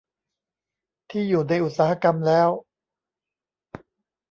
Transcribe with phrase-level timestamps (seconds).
[1.09, 2.49] ที่อยู่ในอุตสาหกรรมแล้ว